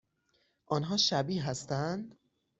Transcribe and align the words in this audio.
آنها 0.67 0.97
شبیه 0.97 1.43
هستند؟ 1.49 2.17